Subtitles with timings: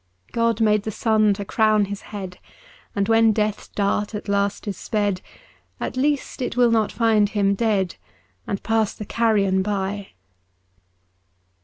[0.31, 2.39] God made the sun to crown his head.
[2.95, 5.21] And when death's dart at last is sped,
[5.79, 7.97] At least it will not find him dead,
[8.47, 10.13] And pass the carrion by.